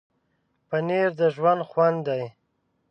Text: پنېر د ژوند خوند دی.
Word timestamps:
پنېر 0.67 1.09
د 1.19 1.21
ژوند 1.35 1.61
خوند 1.69 1.99
دی. 2.07 2.23